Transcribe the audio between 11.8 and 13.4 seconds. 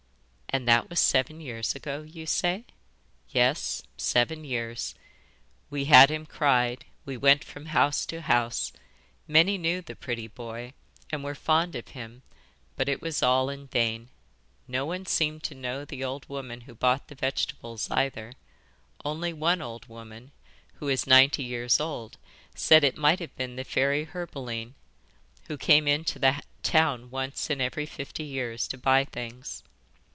him, but it was